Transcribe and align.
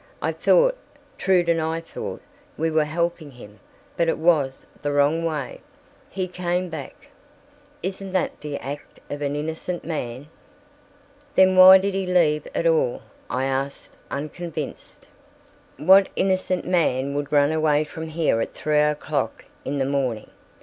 I 0.19 0.31
thought, 0.31 0.79
Trude 1.19 1.47
and 1.47 1.61
I 1.61 1.79
thought, 1.79 2.23
we 2.57 2.71
were 2.71 2.85
helping 2.85 3.29
him, 3.29 3.59
but 3.97 4.09
it 4.09 4.17
was 4.17 4.65
the 4.81 4.91
wrong 4.91 5.23
way. 5.23 5.61
He 6.09 6.27
came 6.27 6.69
back. 6.69 7.09
Isn't 7.83 8.11
that 8.13 8.41
the 8.41 8.57
act 8.57 8.99
of 9.11 9.21
an 9.21 9.35
innocent 9.35 9.85
man?" 9.85 10.25
"Then 11.35 11.55
why 11.55 11.77
did 11.77 11.93
he 11.93 12.07
leave 12.07 12.47
at 12.55 12.65
all?" 12.65 13.03
I 13.29 13.45
asked, 13.45 13.93
unconvinced. 14.09 15.07
"What 15.77 16.09
innocent 16.15 16.65
man 16.65 17.13
would 17.13 17.31
run 17.31 17.51
away 17.51 17.83
from 17.83 18.07
here 18.07 18.41
at 18.41 18.55
three 18.55 18.81
o'clock 18.81 19.45
in 19.63 19.77
the 19.77 19.85
morning? 19.85 20.31